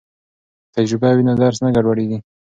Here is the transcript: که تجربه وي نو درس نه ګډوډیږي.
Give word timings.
که 0.65 0.69
تجربه 0.75 1.09
وي 1.15 1.23
نو 1.27 1.33
درس 1.43 1.57
نه 1.65 1.69
ګډوډیږي. 1.75 2.19